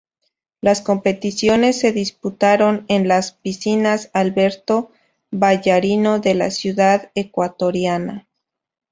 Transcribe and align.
Las 0.61 0.81
competiciones 0.81 1.79
se 1.79 1.91
disputaron 1.91 2.85
en 2.87 3.07
las 3.07 3.33
Piscinas 3.33 4.09
Alberto 4.13 4.89
Vallarino 5.29 6.17
de 6.17 6.33
la 6.33 6.49
ciudad 6.49 7.11
ecuatoriana. 7.13 8.27